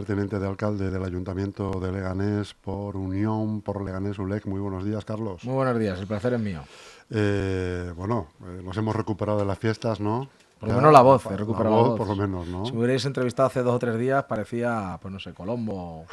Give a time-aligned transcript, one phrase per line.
[0.00, 4.46] primer teniente de alcalde del Ayuntamiento de Leganés por Unión por Leganés ULEC.
[4.46, 5.44] Muy buenos días, Carlos.
[5.44, 6.62] Muy buenos días, el placer es mío.
[7.10, 10.28] Eh, bueno, eh, nos hemos recuperado de las fiestas, ¿no?
[10.58, 12.66] Por lo menos la voz, he recuperado la voz, Por lo menos, ¿no?
[12.66, 16.06] Si me hubierais entrevistado hace dos o tres días, parecía, pues no sé, Colombo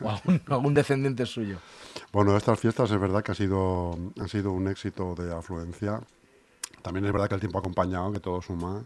[0.00, 1.58] o algún, algún descendiente suyo.
[2.12, 6.00] Bueno, estas fiestas es verdad que ha sido, han sido un éxito de afluencia.
[6.82, 8.84] También es verdad que el tiempo ha acompañado, que todo suma.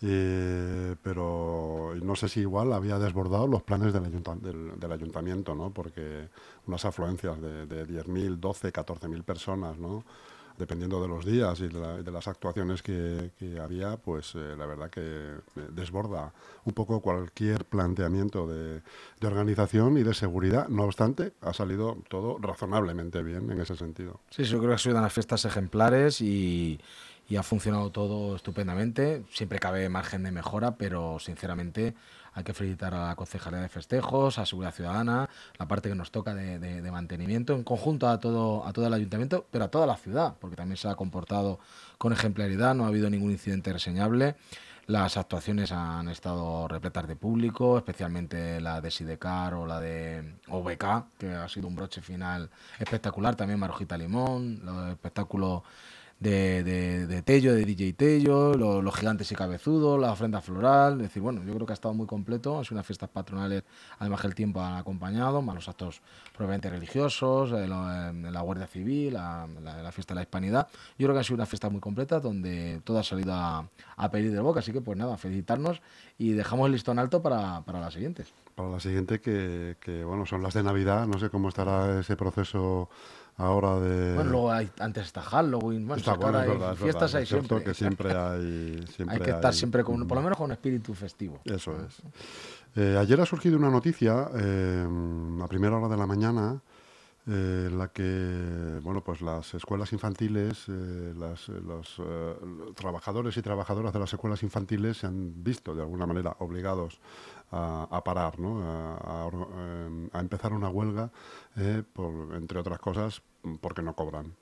[0.00, 5.70] Eh, pero no sé si igual había desbordado los planes del, ayunta- del- ayuntamiento, ¿no?
[5.72, 6.28] Porque
[6.66, 10.04] unas afluencias de, de 10.000, 12, 14.000 personas, ¿no?
[10.56, 14.66] Dependiendo de los días y de, la- de las actuaciones que, había, pues eh, la
[14.66, 15.38] verdad que eh,
[15.72, 16.32] desborda
[16.64, 18.82] un poco cualquier planteamiento de,
[19.26, 20.68] organización y de seguridad.
[20.68, 24.20] No obstante, ha salido todo razonablemente bien en ese sentido.
[24.30, 26.80] Sí, yo creo que han sido unas fiestas ejemplares y,
[27.28, 29.22] y ha funcionado todo estupendamente.
[29.30, 31.94] Siempre cabe margen de mejora, pero sinceramente
[32.32, 36.10] hay que felicitar a la Concejalía de Festejos, a Seguridad Ciudadana, la parte que nos
[36.10, 39.96] toca de, mantenimiento, en conjunto a todo, a todo el ayuntamiento, pero a toda la
[39.96, 41.58] ciudad, porque también se ha comportado
[41.98, 44.36] con ejemplaridad, no ha habido ningún incidente reseñable.
[44.86, 51.18] Las actuaciones han estado repletas de público, especialmente la de Sidecar o la de OBK,
[51.18, 53.36] que ha sido un broche final espectacular.
[53.36, 55.62] También Marujita Limón, los espectáculos
[56.20, 60.94] de, de, Tello, de DJ Tello, lo- los gigantes y cabezudos, la ofrenda floral.
[60.94, 62.58] Es decir, bueno, yo creo que ha estado muy completo.
[62.58, 63.62] Han sido unas fiestas patronales,
[64.00, 66.00] además que el tiempo ha acompañado, más los actos
[66.34, 70.66] probablemente religiosos, eh, eh, la Guardia Civil, la, la- la fiesta de la Hispanidad.
[70.98, 74.10] Yo creo que ha sido una fiesta muy completa donde todo ha salido a, a
[74.10, 74.60] pedir de boca.
[74.60, 75.80] Así que, pues nada, felicitarnos
[76.18, 78.32] y dejamos el listón alto para, para las siguientes.
[78.56, 81.06] Para la siguiente, que, que, bueno, son las de Navidad.
[81.06, 82.88] No sé cómo estará ese proceso
[83.38, 84.14] ahora de.
[84.14, 87.20] Bueno, luego hay, antes está Halloween, bueno, Está bueno, es hay verdad, es fiestas verdad.
[87.20, 87.64] hay siempre.
[87.64, 88.86] que siempre hay.
[88.94, 91.40] Siempre hay que estar hay- siempre con, por lo menos con espíritu festivo.
[91.44, 92.02] Eso es.
[92.76, 94.86] Eh, ayer ha surgido una noticia eh,
[95.42, 96.60] a primera hora de la mañana
[97.26, 102.34] eh, en la que bueno pues las escuelas infantiles, eh, las- eh, los eh,
[102.74, 107.00] trabajadores y trabajadoras de las escuelas infantiles se han visto de alguna manera obligados
[107.50, 108.60] a, parar, ¿no?
[108.62, 109.30] a,
[110.12, 111.10] a empezar una huelga,
[111.56, 111.82] eh,
[112.34, 113.22] entre otras cosas,
[113.60, 114.34] porque no cobran.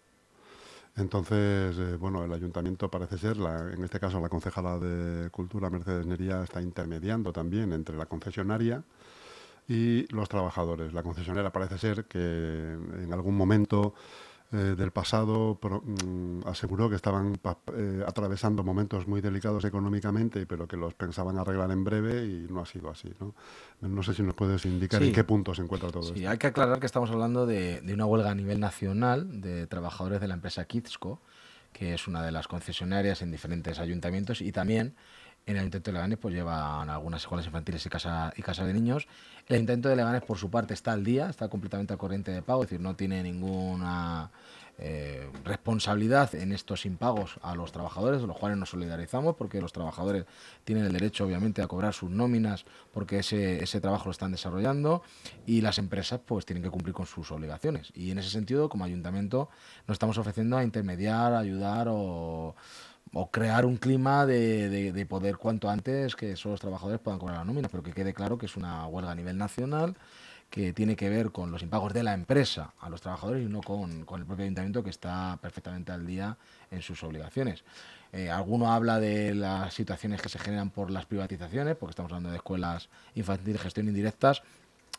[0.97, 5.69] Entonces, eh, bueno, el ayuntamiento parece ser, la- en este caso la concejala de Cultura,
[5.69, 8.83] Mercedes Nería, está intermediando también entre la concesionaria
[9.69, 10.93] y los trabajadores.
[10.95, 13.95] La concesionaria parece ser que en algún momento
[14.57, 17.39] eh, del pasado pro- mm, aseguró que estaban
[17.77, 22.61] eh, atravesando momentos muy delicados económicamente, pero que los pensaban arreglar en breve y no
[22.61, 23.13] ha sido así.
[23.21, 23.35] No,
[23.81, 25.09] no sé si nos puedes indicar Sí.
[25.09, 26.31] en qué punto se encuentra todo Sí, esto.
[26.31, 30.21] hay que aclarar que estamos hablando de, de una huelga a nivel nacional de trabajadores
[30.21, 31.21] de la empresa Kidsco,
[31.73, 34.95] que es una de las concesionarias en diferentes ayuntamientos y también
[35.47, 39.07] en el Ayuntamiento de Leganés pues llevan algunas escuelas infantiles y casa, de niños.
[39.47, 42.43] El Ayuntamiento de Leganés por su parte está al día, está completamente al corriente de
[42.43, 44.33] pago, es decir, no tiene ninguna
[44.79, 49.73] eh, responsabilidad en estos impagos a los trabajadores, de los cuales nos solidarizamos porque los
[49.73, 50.27] trabajadores
[50.65, 55.05] tienen el derecho obviamente a cobrar sus nóminas porque ese, ese trabajo lo están desarrollando
[55.47, 57.93] y las empresas pues tienen que cumplir con sus obligaciones.
[57.95, 59.49] Y en ese sentido, como ayuntamiento,
[59.87, 62.57] nos estamos ofreciendo a intermediar, a ayudar o,
[63.19, 67.39] o crear un clima de, de- de poder cuanto antes que esos trabajadores puedan cobrar
[67.39, 69.97] la nómina, pero que quede claro que es una huelga a nivel nacional
[70.51, 73.63] que tiene que ver con los impagos de la empresa a los trabajadores y no
[73.63, 76.37] con, con el propio ayuntamiento que está perfectamente al día
[76.71, 77.65] en sus obligaciones.
[78.13, 82.31] Eh, alguno habla de las situaciones que se generan por las privatizaciones, porque estamos hablando
[82.31, 84.43] de escuelas infantiles, gestión indirectas.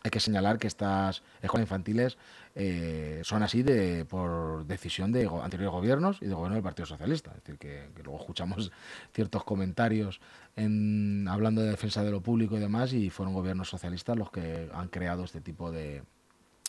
[0.03, 2.17] Hay que señalar que estas escuelas infantiles
[2.55, 7.31] eh, son así de por decisión de anteriores gobiernos y de gobierno del Partido Socialista.
[7.31, 8.71] Es decir, que, que luego escuchamos
[9.13, 10.19] ciertos comentarios
[10.55, 14.69] en, hablando de defensa de lo público y demás, y fueron gobiernos socialistas los que
[14.73, 16.03] han creado este tipo de,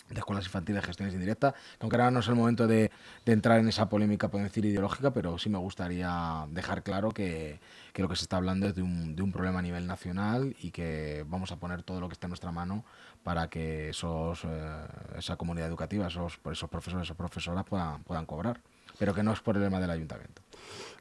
[0.09, 2.91] de escuelas infantiles gestiones indirectas, que aunque ahora no es el momento de,
[3.27, 7.61] entrar en esa polémica, podemos decir, ideológica, pero sí me gustaría dejar claro que,
[7.95, 11.53] lo que se está hablando es de un, problema a nivel nacional y que vamos
[11.53, 12.85] a poner todo lo que esté en nuestra mano
[13.23, 14.87] para que esos, eh,
[15.19, 18.61] esa comunidad educativa, esos, esos profesores, esas profesoras puedan, puedan cobrar,
[18.99, 20.43] pero que no es problema del ayuntamiento.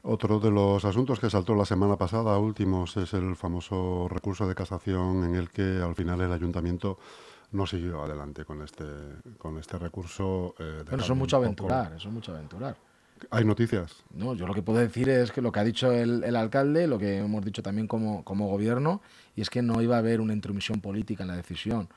[0.02, 4.54] Otro de los asuntos que saltó la semana pasada, últimos, es el famoso recurso de
[4.54, 6.98] casación en el que al final el ayuntamiento
[7.52, 8.84] no siguió adelante con este,
[9.38, 10.54] con este recurso.
[10.58, 12.76] eh, Bueno, dejando eso es mucho poco- aventurar, eso es mucho aventurar.
[13.30, 13.96] ¿Hay noticias?
[14.12, 16.86] No, yo lo que puedo decir es que lo que ha dicho el, el alcalde,
[16.86, 19.00] lo que hemos dicho también como, como gobierno,
[19.34, 21.88] y es que no iba a haber una intromisión política en la decisión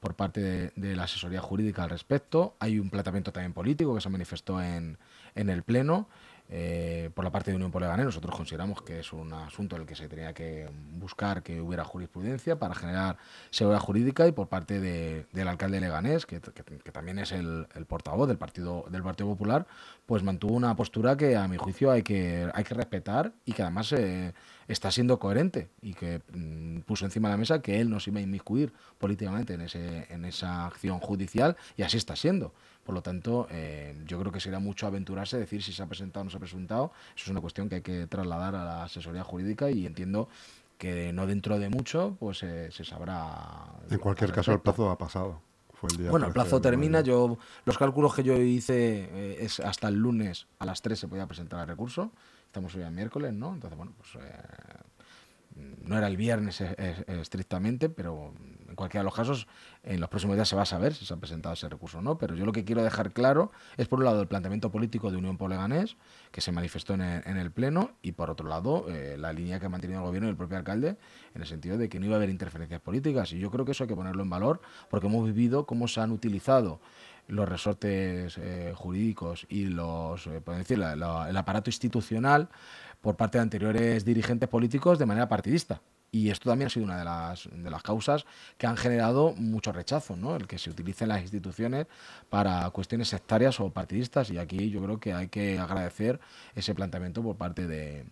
[0.00, 2.54] por parte de, de la asesoría jurídica al respecto.
[2.58, 4.98] Hay un planteamiento también político que se manifestó en,
[5.34, 6.08] en el Pleno.
[6.48, 8.06] Eh, por la parte de Unión por Leganés.
[8.06, 11.84] Nosotros consideramos que es un asunto en el que se tenía que buscar que hubiera
[11.84, 13.16] jurisprudencia para generar
[13.50, 16.40] seguridad jurídica y por parte del alcalde Leganés, que,
[16.92, 19.66] también es el, portavoz del Partido, del Partido Popular,
[20.06, 23.62] pues mantuvo una postura que a mi juicio hay que, hay que respetar y que
[23.62, 24.32] además eh,
[24.68, 28.10] está siendo coherente y que mm, puso encima de la mesa que él no se
[28.10, 32.52] iba a inmiscuir políticamente en, ese, en esa acción judicial y así está siendo.
[32.84, 36.20] Por lo tanto, eh, yo creo que sería mucho aventurarse decir si se ha presentado
[36.20, 36.92] o no se ha presentado.
[37.16, 40.28] Eso es una cuestión que hay que trasladar a la asesoría jurídica y entiendo
[40.78, 43.72] que no dentro de mucho pues eh, se sabrá.
[43.90, 45.40] En cualquier caso, el plazo ha pasado.
[46.08, 47.00] bueno, el plazo termina.
[47.00, 51.08] Yo los cálculos que yo hice eh, es hasta el lunes a las 3 se
[51.08, 52.12] podía presentar el recurso.
[52.56, 53.52] Estamos hoy a miércoles, ¿no?
[53.52, 54.16] Entonces, bueno, pues
[55.84, 58.32] no era el viernes estrictamente, pero
[58.66, 59.46] en cualquiera de los casos,
[59.82, 62.00] en los próximos días se va a saber si se ha presentado ese recurso o
[62.00, 62.16] no.
[62.16, 65.18] Pero yo lo que quiero dejar claro es, por un lado, el planteamiento político de
[65.18, 65.98] Unión por Leganés,
[66.30, 69.68] que se manifestó en el, Pleno, y por otro lado, eh, la línea que ha
[69.68, 70.96] mantenido el gobierno y el propio alcalde,
[71.34, 73.34] en el sentido de que no iba a haber interferencias políticas.
[73.34, 76.00] Y yo creo que eso hay que ponerlo en valor, porque hemos vivido cómo se
[76.00, 76.80] han utilizado
[77.28, 82.48] los resortes eh, jurídicos y los, eh, decir, el aparato institucional
[83.00, 85.80] por parte de anteriores dirigentes políticos de manera partidista.
[86.12, 88.24] Y esto también ha sido una de las, de las causas
[88.56, 90.36] que han generado mucho rechazo, ¿no?
[90.36, 91.86] el que se utilicen las instituciones
[92.30, 94.30] para cuestiones sectarias o partidistas.
[94.30, 96.20] Y aquí yo creo que hay que agradecer
[96.54, 98.06] ese planteamiento por parte de,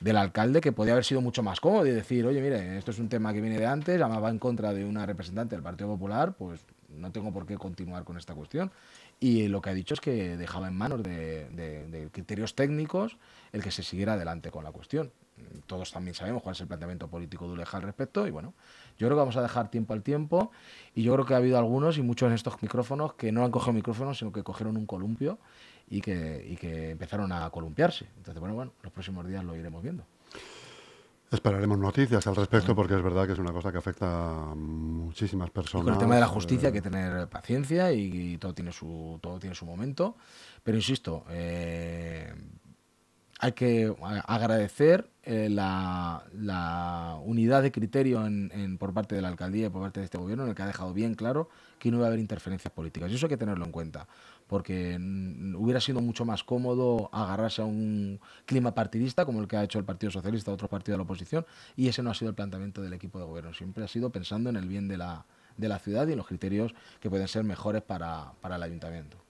[0.00, 2.98] del alcalde, que podía haber sido mucho más cómodo y decir, oye, mire, esto es
[2.98, 6.34] un tema que viene de antes, va en contra de una representante del Partido Popular,
[6.36, 8.70] pues no tengo por qué continuar con esta cuestión.
[9.20, 13.16] Y lo que ha dicho es que dejaba en manos de, criterios técnicos
[13.52, 15.10] el que se siguiera adelante con la cuestión
[15.66, 18.54] todos también sabemos cuál es el planteamiento político de ULEJA al respecto y bueno,
[18.98, 20.52] yo creo que vamos a dejar tiempo al tiempo
[20.94, 23.50] y yo creo que ha habido algunos y muchos en estos micrófonos que no han
[23.50, 25.38] cogido micrófonos sino que cogieron un columpio
[25.88, 28.06] y que, y que empezaron a columpiarse.
[28.16, 30.04] Entonces, bueno, bueno, los próximos días lo iremos viendo.
[31.34, 35.50] Esperaremos noticias al respecto porque es verdad que es una cosa que afecta a muchísimas
[35.50, 35.84] personas.
[35.84, 39.38] con el tema de la justicia hay que tener paciencia y, todo tiene su todo
[39.38, 40.16] tiene su momento,
[40.62, 42.32] pero insisto, eh,
[43.40, 43.94] hay que
[44.26, 50.00] agradecer eh, la, unidad de criterio en, por parte de la alcaldía y por parte
[50.00, 51.48] de este gobierno, en el que ha dejado bien claro
[51.78, 53.10] que no iba a haber interferencias políticas.
[53.10, 54.06] Y eso hay que tenerlo en cuenta,
[54.46, 54.98] porque
[55.56, 59.78] hubiera sido mucho más cómodo agarrarse a un clima partidista, como el que ha hecho
[59.78, 62.34] el Partido Socialista o otros partidos de la oposición, y ese no ha sido el
[62.34, 63.54] planteamiento del equipo de gobierno.
[63.54, 65.24] Siempre ha sido pensando en el bien de la,
[65.56, 69.23] de la ciudad y en los criterios que pueden ser mejores para el ayuntamiento.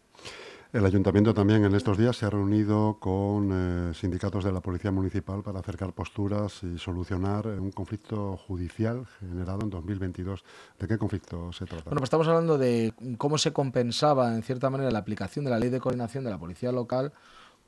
[0.75, 4.91] El ayuntamiento también en estos días se ha reunido con eh, sindicatos de la Policía
[4.91, 10.43] Municipal para acercar posturas y solucionar un conflicto judicial generado en 2022.
[10.81, 11.85] ¿De qué conflicto se trata?
[11.85, 15.61] Bueno, pues estamos hablando de cómo se compensaba, en cierta manera, la aplicación de la
[15.61, 17.12] ley de coordinación de la Policía Local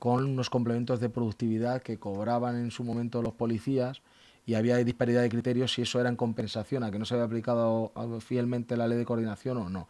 [0.00, 4.02] con unos complementos de productividad que cobraban en su momento los policías
[4.46, 7.26] y había disparidad de criterios si eso era en compensación a que no se había
[7.26, 9.86] aplicado fielmente la ley de coordinación o no.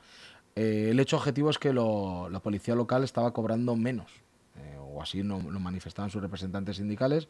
[0.56, 4.10] Eh, el hecho objetivo es que la policía local estaba cobrando menos,
[4.56, 7.28] eh, o así lo manifestaban sus representantes sindicales,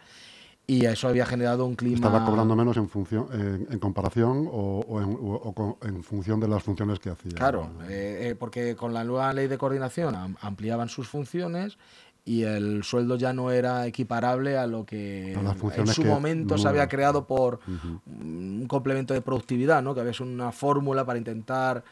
[0.69, 1.97] y eso había generado un clima...
[1.97, 3.29] ¿Estaba cobrando menos en, función,
[3.71, 7.33] en, comparación o, en, función de las funciones que hacía?
[7.33, 11.79] Claro, eh, porque con la nueva ley de coordinación ampliaban sus funciones
[12.25, 16.89] y el sueldo ya no era equiparable a lo que en su momento se había
[16.89, 17.61] creado por
[18.07, 19.95] un complemento de productividad, ¿no?
[19.95, 21.85] que había una fórmula para intentar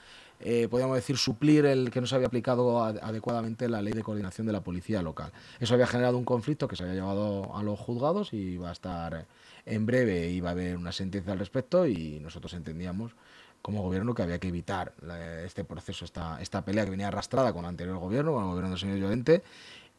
[0.44, 4.46] eh, podríamos decir, suplir el que no se había aplicado adecuadamente la ley de coordinación
[4.46, 5.32] de la policía local.
[5.58, 8.72] Eso había generado un conflicto que se había llevado a los juzgados y va a
[8.72, 9.26] estar
[9.64, 13.12] en breve, iba a haber una sentencia al respecto y nosotros entendíamos
[13.62, 14.92] como gobierno que había que evitar
[15.42, 18.68] este proceso, esta, esta pelea que venía arrastrada con el anterior gobierno, con el gobierno
[18.68, 19.42] del señor Llorente,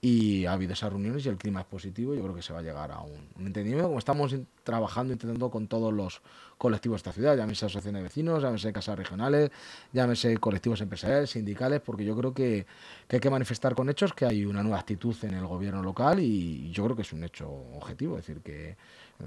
[0.01, 2.13] y ha habido esas reuniones y el clima es positivo.
[2.13, 5.67] Yo creo que se va a llegar a un, entendimiento, como estamos trabajando, intentando con
[5.67, 6.21] todos los
[6.57, 9.51] colectivos de esta ciudad, llámese asociaciones de vecinos, llámese casas regionales,
[9.91, 12.65] llámese colectivos empresariales, sindicales, porque yo creo que,
[13.09, 16.71] hay que manifestar con hechos que hay una nueva actitud en el gobierno local y
[16.71, 18.77] yo creo que es un hecho objetivo, es decir, que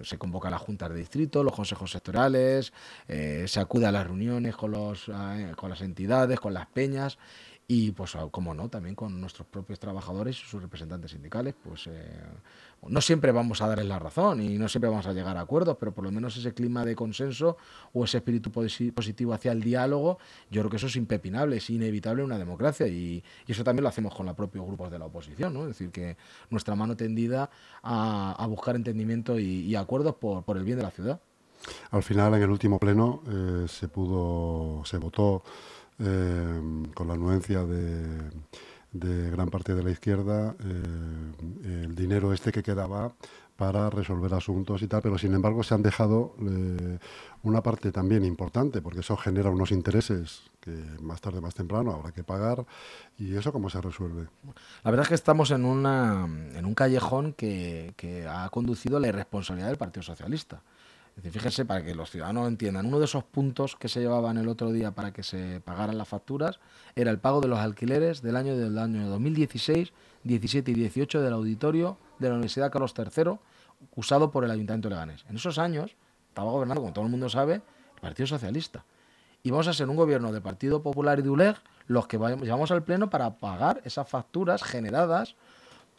[0.02, 2.72] se convoca las juntas de distrito, los consejos sectorales,
[3.08, 7.18] eh, se acude a las reuniones con, los, eh, con las entidades, con las peñas
[7.70, 12.02] y pues como no, también con nuestros propios trabajadores y sus representantes sindicales, pues eh,
[12.88, 15.76] no siempre vamos a darles la razón y no siempre vamos a llegar a acuerdos,
[15.78, 17.58] pero por lo menos ese clima de consenso
[17.92, 20.18] o ese espíritu positivo hacia el diálogo,
[20.50, 23.90] yo creo que eso es impepinable, es inevitable en una democracia y, eso también lo
[23.90, 25.62] hacemos con los propios grupos de la oposición, ¿no?
[25.62, 26.16] es decir, que
[26.48, 27.50] nuestra mano tendida
[27.82, 31.20] a, buscar entendimiento y, acuerdos por, por, el bien de la ciudad.
[31.90, 35.42] Al final, en el último pleno, eh, se pudo, se votó
[36.00, 36.60] eh,
[36.94, 43.12] con la anuencia de, gran parte de la izquierda eh, el dinero este que quedaba
[43.56, 46.98] para resolver asuntos y tal, pero sin embargo se han dejado eh,
[47.42, 52.12] una parte también importante, porque eso genera unos intereses que más tarde, más temprano habrá
[52.12, 52.64] que pagar,
[53.18, 54.28] y eso cómo se resuelve.
[54.84, 57.92] La verdad es que estamos en, una, en un callejón que
[58.30, 60.62] ha conducido la irresponsabilidad del Partido Socialista.
[61.22, 64.70] Fíjense, para que los ciudadanos entiendan, uno de esos puntos que se llevaban el otro
[64.70, 66.60] día para que se pagaran las facturas
[66.94, 71.32] era el pago de los alquileres del año del año 2016, 17 y 18 del
[71.32, 73.38] auditorio de la Universidad Carlos III,
[73.96, 75.24] usado por el Ayuntamiento de Leganés.
[75.28, 75.96] En esos años
[76.28, 78.84] estaba gobernando, como todo el mundo sabe, el Partido Socialista.
[79.42, 81.56] Y vamos a ser un gobierno del Partido Popular y de ULEG
[81.88, 85.34] los que llevamos al Pleno para pagar esas facturas generadas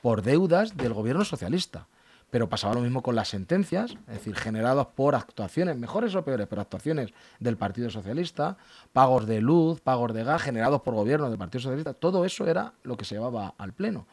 [0.02, 1.88] por deudas del gobierno socialista.
[2.30, 6.48] Pero pasaba lo mismo con las sentencias, es decir, generadas por actuaciones, mejores o peores,
[6.48, 8.58] pero actuaciones del Partido Socialista,
[8.94, 12.74] pagos de luz, pagos de gas generados por gobierno del Partido Socialista, todo eso era
[12.84, 14.06] lo que se llevaba al Pleno.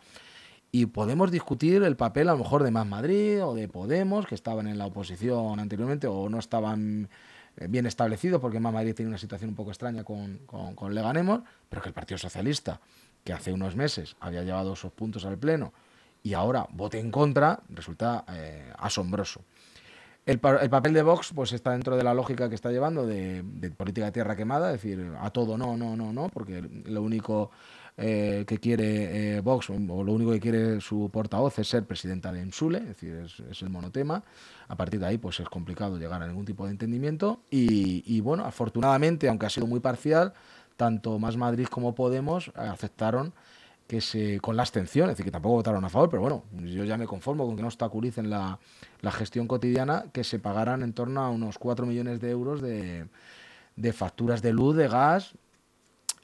[0.73, 4.35] Y podemos discutir el papel a lo mejor de Más Madrid o de Podemos, que
[4.35, 7.09] estaban en la oposición anteriormente o no estaban
[7.57, 10.95] eh, bien establecidos, porque Más Madrid tiene una situación un poco extraña con, con, con
[10.95, 12.81] Leganemos, pero que el Partido Socialista,
[13.25, 15.73] que hace unos meses había llevado esos puntos al Pleno,
[16.27, 19.45] y ahora vote en contra, resulta eh, asombroso.
[20.25, 23.45] El, papel de Vox pues está dentro de la lógica que está llevando de,
[23.77, 27.53] política de tierra quemada, es decir, a todo no, no, no, no, porque lo único
[27.97, 32.33] eh, que quiere eh, Vox o lo único que quiere su portavoz es ser presidenta
[32.33, 34.25] de EMSULE, es decir, es, el monotema.
[34.67, 38.45] A partir de ahí pues es complicado llegar a ningún tipo de entendimiento y bueno,
[38.45, 40.33] afortunadamente, aunque ha sido muy parcial,
[40.77, 43.33] tanto Más Madrid como Podemos aceptaron
[43.87, 46.85] que se con la abstención, es decir, que tampoco votaron a favor, pero bueno, yo
[46.85, 48.59] ya me conformo con que no obstaculicen la,
[49.01, 53.07] la gestión cotidiana, que se pagaran en torno a unos 4 millones de euros de,
[53.77, 55.35] de facturas de luz, de gas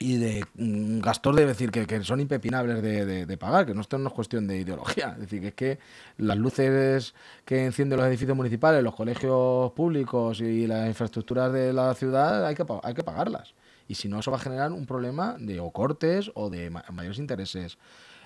[0.03, 3.79] y de mm, gastos de decir que, que son impepinables de, de, pagar, que no
[3.79, 5.79] esto no es cuestión de ideología, es decir, que es que
[6.17, 7.13] las luces
[7.45, 12.53] que encienden los edificios municipales, los colegios públicos y las infraestructuras de la ciudad hay
[12.53, 13.53] que, hay que pagarlas.
[13.87, 17.17] Y si no, eso va a generar un problema de o cortes o de mayores
[17.17, 17.77] intereses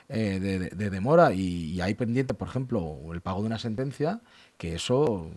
[0.09, 1.31] eh, de, demora.
[1.33, 4.21] Y, hay pendiente, por ejemplo, el pago de una sentencia,
[4.57, 5.29] que eso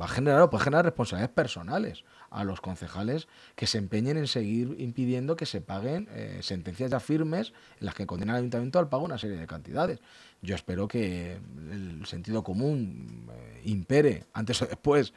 [0.00, 4.26] va a generar o puede generar responsabilidades personales a los concejales que se empeñen en
[4.26, 8.78] seguir impidiendo que se paguen eh, sentencias ya firmes en las que condenan al ayuntamiento
[8.78, 10.00] al pago una serie de cantidades.
[10.40, 11.38] Yo espero que
[11.70, 15.12] el sentido común eh, impere antes o después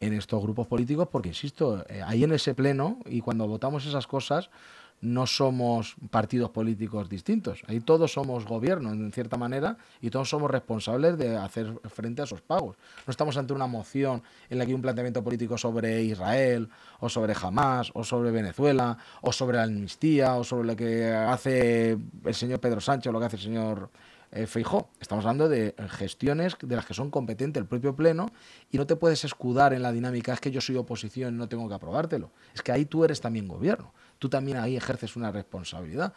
[0.00, 4.06] en estos grupos políticos, porque, insisto, eh, ahí en ese pleno y cuando votamos esas
[4.06, 4.50] cosas,
[5.00, 7.62] no somos partidos políticos distintos.
[7.66, 12.24] Ahí todos somos gobierno, en cierta manera, y todos somos responsables de hacer frente a
[12.24, 12.76] esos pagos.
[13.06, 16.68] No estamos ante una moción en la que hay un planteamiento político sobre Israel,
[17.00, 21.98] o sobre Hamas, o sobre Venezuela, o sobre la amnistía, o sobre lo que hace
[22.24, 23.90] el señor Pedro Sánchez, o lo que hace el señor
[24.32, 24.90] eh, Feijó.
[25.00, 28.30] Estamos hablando de gestiones de las que son competentes el propio Pleno
[28.70, 31.48] y no te puedes escudar en la dinámica, es que yo soy oposición y no
[31.48, 32.30] tengo que aprobártelo.
[32.54, 33.92] Es que ahí tú eres también gobierno.
[34.18, 36.12] Tú también ahí ejerces una responsabilidad.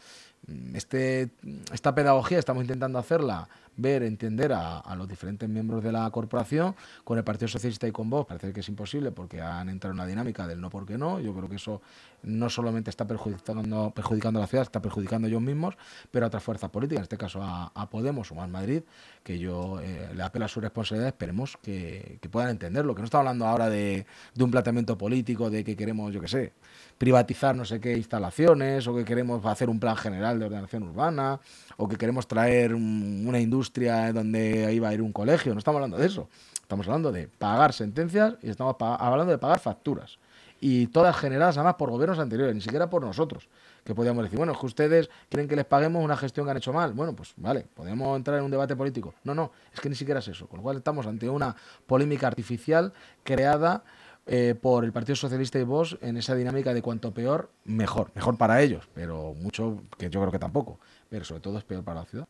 [0.47, 1.29] Mm, este,
[1.73, 3.47] esta pedagogía estamos intentando hacerla
[3.81, 6.75] ver, entender a, los diferentes miembros de la corporación.
[7.03, 9.99] Con el Partido Socialista y con vos parece que es imposible porque han entrado en
[9.99, 11.19] una dinámica del no porque no.
[11.19, 11.81] Yo creo que eso
[12.23, 15.75] no solamente está perjudicando, perjudicando a la ciudad, está perjudicando a ellos mismos,
[16.11, 18.83] pero a otras fuerzas políticas, en este caso a, Podemos o más Madrid,
[19.23, 23.17] que yo eh, le apelo a su responsabilidad, esperemos que, puedan entenderlo, que no está
[23.17, 24.05] hablando ahora de,
[24.35, 26.53] de un planteamiento político, de que queremos, yo qué sé,
[26.99, 31.39] privatizar no sé qué instalaciones, o que queremos hacer un plan general de ordenación urbana,
[31.77, 33.68] o que queremos traer una industria
[34.13, 35.53] donde va a ir un colegio.
[35.53, 36.29] No estamos hablando de eso.
[36.61, 40.19] Estamos hablando de pagar sentencias y estamos hablando de pagar facturas.
[40.61, 43.47] Y todas generadas además por gobiernos anteriores, ni siquiera por nosotros.
[43.83, 46.57] Que podríamos decir, bueno, es que ustedes quieren que les paguemos una gestión que han
[46.57, 46.93] hecho mal.
[46.93, 49.13] Bueno, pues vale, podemos entrar en un debate político.
[49.23, 50.47] No, no, es que ni siquiera es eso.
[50.47, 51.55] Con lo cual estamos ante una
[51.87, 53.83] polémica artificial creada
[54.31, 58.11] eh, por el Partido Socialista y vos en esa dinámica de cuanto peor, mejor.
[58.13, 60.77] Mejor para ellos, pero mucho que yo creo que tampoco.
[61.09, 62.27] Pero sobre todo es peor para la ciudad.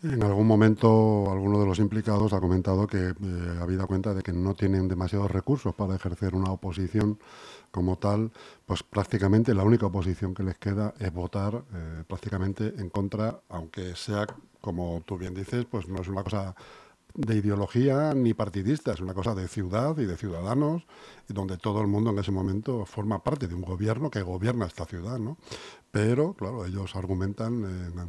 [0.00, 3.14] En algún momento alguno de los implicados ha comentado que eh,
[3.60, 7.18] habida cuenta de que no tienen demasiados recursos para ejercer una oposición
[7.72, 8.30] como tal,
[8.64, 13.96] pues prácticamente la única oposición que les queda es votar eh, prácticamente en contra, aunque
[13.96, 14.24] sea,
[14.60, 16.54] como tú bien dices, pues no es una cosa
[17.18, 20.84] de ideología ni partidista, es una cosa de ciudad y de ciudadanos,
[21.26, 24.84] donde todo el mundo en ese momento forma parte de un gobierno que gobierna esta
[24.84, 25.36] ciudad, ¿no?
[25.90, 28.08] Pero, claro, ellos argumentan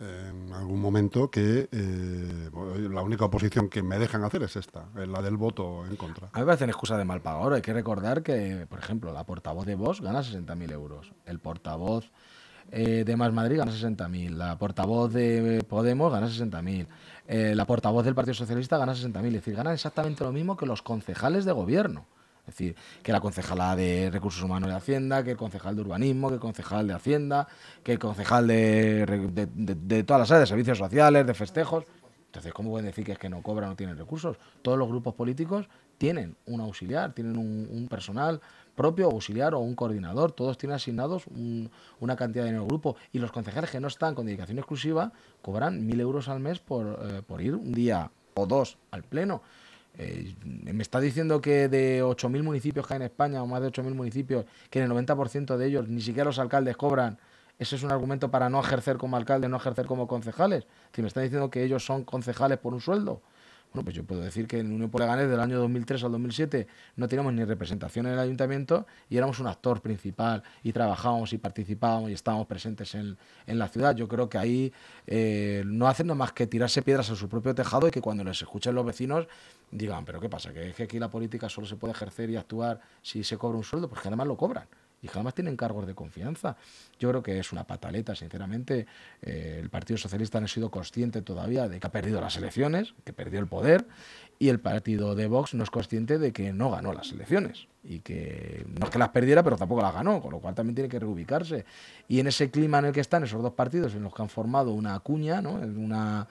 [0.00, 2.50] en, algún momento que eh,
[2.90, 6.28] la única oposición que me dejan hacer es esta, la del voto en contra.
[6.28, 7.52] A mí me parece excusa de mal pagador.
[7.52, 11.12] Hay que recordar que, por ejemplo, la portavoz de Vox gana 60.000 euros.
[11.26, 12.10] El portavoz
[12.72, 16.88] eh, de Más Madrid gana 60.000, la portavoz de Podemos gana 60.000,
[17.28, 20.66] eh, la portavoz del Partido Socialista gana 60.000, es decir, ganan exactamente lo mismo que
[20.66, 22.06] los concejales de gobierno.
[22.40, 26.28] Es decir, que la concejala de Recursos Humanos de Hacienda, que el concejal de Urbanismo,
[26.28, 27.48] que el concejal de Hacienda,
[27.82, 31.84] que el concejal de, de todas las áreas de servicios sociales, de festejos.
[32.26, 34.36] Entonces, ¿cómo pueden decir que es que no cobran no tienen recursos?
[34.62, 35.66] Todos los grupos políticos
[35.98, 38.40] tienen un auxiliar, tienen un, personal
[38.76, 40.30] propio, auxiliar o un coordinador.
[40.32, 41.24] Todos tienen asignados
[41.98, 42.96] una cantidad de dinero grupo.
[43.12, 47.00] Y los concejales que no están con dedicación exclusiva cobran mil euros al mes por,
[47.02, 49.42] eh, por ir un día o dos al pleno.
[49.98, 53.68] Eh, me está diciendo que de 8.000 municipios que hay en España, o más de
[53.68, 57.18] 8.000 municipios, que en el 90% de ellos ni siquiera los alcaldes cobran
[57.58, 60.66] ¿Eso es un argumento para no ejercer como alcalde, no ejercer como concejales?
[60.92, 63.22] Si me están diciendo que ellos son concejales por un sueldo.
[63.76, 66.66] Bueno, pues yo puedo decir que en Unión por Leganés del año 2003 al 2007
[66.96, 71.36] no teníamos ni representación en el ayuntamiento y éramos un actor principal y trabajábamos y
[71.36, 73.94] participábamos y estábamos presentes en, la ciudad.
[73.94, 74.72] Yo creo que ahí
[75.06, 78.24] eh, no hacen nada más que tirarse piedras a su propio tejado y que cuando
[78.24, 79.28] les escuchen los vecinos
[79.70, 80.54] digan, pero ¿qué pasa?
[80.54, 83.58] ¿Que, es que aquí la política solo se puede ejercer y actuar si se cobra
[83.58, 83.90] un sueldo?
[83.90, 84.66] Pues que además lo cobran
[85.02, 86.56] y jamás tienen cargos de confianza.
[86.98, 88.86] Yo creo que es una pataleta, sinceramente.
[89.22, 92.94] Eh, el Partido Socialista no ha sido consciente todavía de que ha perdido las elecciones,
[93.04, 93.86] que perdió el poder,
[94.38, 98.00] y el partido de Vox no es consciente de que no ganó las elecciones y
[98.00, 100.88] que no es que las perdiera, pero tampoco las ganó, con lo cual también tiene
[100.88, 101.64] que reubicarse.
[102.08, 104.28] Y en ese clima en el que están esos dos partidos, en los que han
[104.28, 105.52] formado una cuña, ¿no?
[105.52, 106.26] una,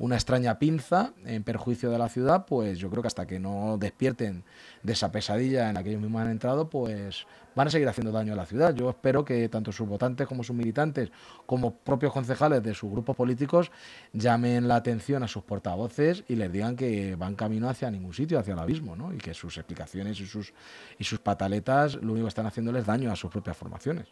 [0.00, 3.76] una extraña pinza en perjuicio de la ciudad, pues yo creo que hasta que no
[3.78, 4.44] despierten
[4.82, 8.10] de esa pesadilla en la que ellos mismos han entrado, pues van a seguir haciendo
[8.10, 8.74] daño a la ciudad.
[8.74, 11.12] Yo espero que tanto sus votantes como sus militantes,
[11.44, 13.70] como propios concejales de sus grupos políticos,
[14.14, 18.38] llamen la atención a sus portavoces y les digan que van camino hacia ningún sitio,
[18.38, 19.12] hacia el abismo, ¿no?
[19.12, 20.54] Y que sus explicaciones y sus,
[20.98, 24.06] y sus pataletas lo único que están haciéndoles daño a sus propias formaciones.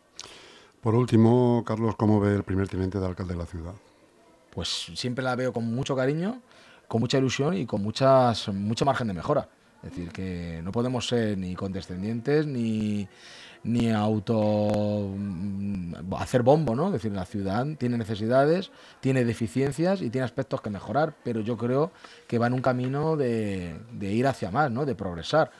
[0.82, 3.74] Por último, Carlos, ¿cómo ve el primer teniente de alcalde de la ciudad?
[4.58, 6.42] Pues siempre la veo con mucho cariño,
[6.88, 9.48] con mucha ilusión y con muchas, mucho margen de mejora.
[9.84, 13.06] Es decir, que no podemos ser ni condescendientes ni,
[13.62, 16.88] ni auto mm, hacer bombo, ¿no?
[16.88, 21.56] Es decir, la ciudad tiene necesidades, tiene deficiencias y tiene aspectos que mejorar, pero yo
[21.56, 21.92] creo
[22.26, 24.84] que va en un camino de, ir hacia más, ¿no?
[24.84, 25.52] De progresar.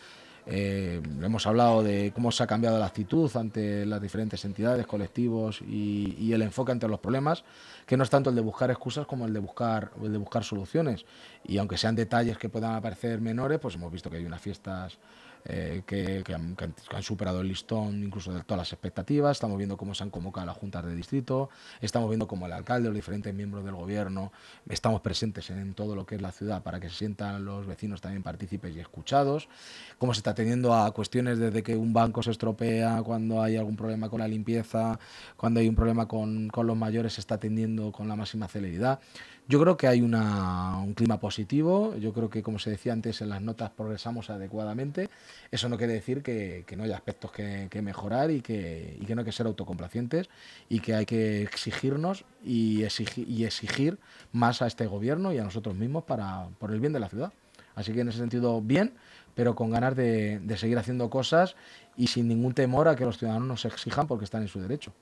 [0.51, 5.61] Eh, hemos hablado de cómo se ha cambiado la actitud ante las diferentes entidades, colectivos
[5.61, 7.45] y, el enfoque ante los problemas,
[7.89, 10.45] que no es tanto el de buscar excusas como el de buscar, el de buscar
[10.45, 11.07] soluciones.
[11.43, 14.99] Y aunque sean detalles que puedan parecer menores, pues hemos visto que hay unas fiestas
[15.45, 16.57] eh, que, han,
[17.01, 19.37] superado el listón incluso de todas las expectativas.
[19.37, 21.49] Estamos viendo cómo se han convocado las juntas de distrito,
[21.81, 24.33] estamos viendo cómo el alcalde, los diferentes miembros del gobierno,
[24.69, 28.03] estamos presentes en todo lo que es la ciudad para que se sientan los vecinos
[28.03, 29.49] también partícipes y escuchados,
[29.97, 33.77] cómo se está teniendo a cuestiones desde que un banco se estropea, cuando hay algún
[33.77, 34.99] problema con la limpieza,
[35.37, 39.01] cuando hay un problema con, con los mayores, se está atendiendo con la máxima celeridad.
[39.49, 43.31] Yo creo que hay un clima positivo, yo creo que como se decía antes en
[43.31, 45.09] las notas progresamos adecuadamente,
[45.51, 49.33] eso no quiere decir que, no haya aspectos que, mejorar y que, no hay que
[49.33, 50.29] ser autocomplacientes
[50.69, 53.99] y que hay que exigirnos y exigir,
[54.33, 57.33] más a este gobierno y a nosotros mismos para, por el bien de la ciudad.
[57.75, 58.93] Así que en ese sentido bien,
[59.35, 61.57] pero con ganas de seguir haciendo cosas
[61.97, 64.93] y sin ningún temor a que los ciudadanos nos exijan porque están en su derecho.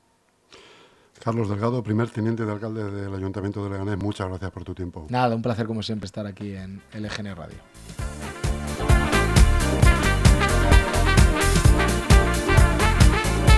[1.22, 5.06] Carlos Delgado, primer teniente de alcalde del Ayuntamiento de Leganés, muchas gracias por tu tiempo.
[5.10, 8.05] Nada, un placer como siempre estar aquí en LGN Radio.